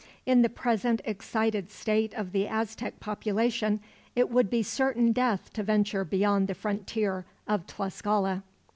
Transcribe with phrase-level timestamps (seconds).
[0.25, 3.79] In the present excited state of the Aztec population,
[4.15, 8.41] it would be certain death to venture beyond the frontier of Tlascala.